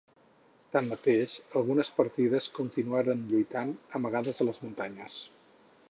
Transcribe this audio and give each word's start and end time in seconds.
Tanmateix, 0.75 1.35
algunes 1.61 1.91
partides 1.99 2.49
continuaren 2.61 3.23
lluitant, 3.35 3.75
amagades 4.01 4.43
a 4.47 4.51
les 4.53 4.63
muntanyes. 4.65 5.25